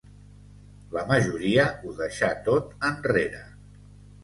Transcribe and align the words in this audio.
La 0.97 1.03
majoria 1.11 1.67
ho 1.83 1.95
deixà 2.01 2.33
tot 2.49 2.75
enrere. 2.93 3.45